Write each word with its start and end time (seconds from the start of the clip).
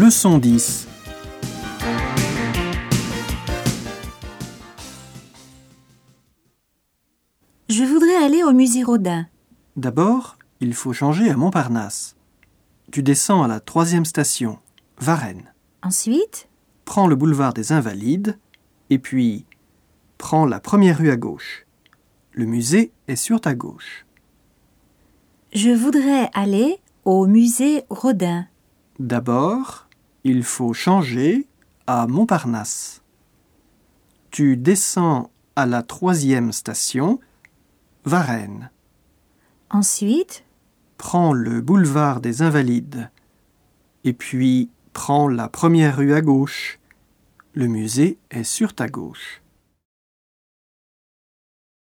Leçon 0.00 0.38
10. 0.38 0.88
Je 7.68 7.84
voudrais 7.84 8.16
aller 8.16 8.42
au 8.42 8.52
musée 8.52 8.82
Rodin. 8.82 9.26
D'abord, 9.76 10.38
il 10.60 10.72
faut 10.72 10.94
changer 10.94 11.28
à 11.28 11.36
Montparnasse. 11.36 12.16
Tu 12.90 13.02
descends 13.02 13.42
à 13.42 13.46
la 13.46 13.60
troisième 13.60 14.06
station, 14.06 14.58
Varennes. 14.98 15.52
Ensuite, 15.82 16.48
Prends 16.86 17.06
le 17.06 17.14
boulevard 17.14 17.52
des 17.52 17.72
Invalides 17.72 18.38
et 18.88 18.98
puis 18.98 19.44
prends 20.16 20.46
la 20.46 20.60
première 20.60 20.96
rue 20.96 21.10
à 21.10 21.18
gauche. 21.18 21.66
Le 22.32 22.46
musée 22.46 22.90
est 23.06 23.16
sur 23.16 23.42
ta 23.42 23.54
gauche. 23.54 24.06
je 25.52 25.68
voudrais 25.68 26.30
aller 26.32 26.80
au 27.04 27.26
musée 27.26 27.84
Rodin. 27.90 28.46
D'abord, 28.98 29.89
il 30.24 30.44
faut 30.44 30.72
changer 30.72 31.46
à 31.86 32.06
Montparnasse. 32.06 33.02
Tu 34.30 34.56
descends 34.56 35.30
à 35.56 35.66
la 35.66 35.82
troisième 35.82 36.52
station, 36.52 37.20
Varennes. 38.04 38.70
Ensuite, 39.70 40.44
Prends 41.00 41.32
le 41.32 41.62
boulevard 41.62 42.20
des 42.20 42.42
Invalides 42.42 43.10
et 44.04 44.12
puis 44.12 44.68
prends 44.92 45.28
la 45.28 45.48
première 45.48 45.96
rue 45.96 46.12
à 46.12 46.20
gauche. 46.20 46.78
Le 47.54 47.68
musée 47.68 48.18
est 48.30 48.44
sur 48.44 48.74
ta 48.74 48.86
gauche. 48.86 49.40